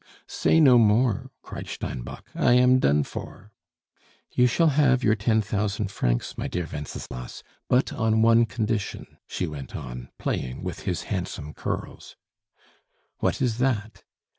"Say 0.25 0.59
no 0.59 0.79
more!" 0.79 1.29
cried 1.43 1.67
Steinbock; 1.69 2.25
"I 2.33 2.53
am 2.53 2.79
done 2.79 3.03
for!" 3.03 3.51
"You 4.31 4.47
shall 4.47 4.69
have 4.69 5.03
your 5.03 5.13
ten 5.13 5.43
thousand 5.43 5.91
francs, 5.91 6.39
my 6.39 6.47
dear 6.47 6.67
Wenceslas; 6.73 7.43
but 7.69 7.93
on 7.93 8.23
one 8.23 8.47
condition," 8.47 9.19
she 9.27 9.45
went 9.45 9.75
on, 9.75 10.09
playing 10.17 10.63
with 10.63 10.79
his 10.89 11.03
handsome 11.03 11.53
curls. 11.53 12.15
"What 13.19 13.43
is 13.43 13.59
that?" 13.59 14.03